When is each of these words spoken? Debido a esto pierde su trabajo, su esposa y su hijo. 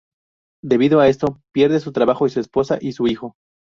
Debido 0.63 0.99
a 0.99 1.09
esto 1.09 1.41
pierde 1.53 1.79
su 1.79 1.91
trabajo, 1.91 2.27
su 2.27 2.39
esposa 2.39 2.79
y 2.81 2.93
su 2.93 3.05
hijo. 3.05 3.35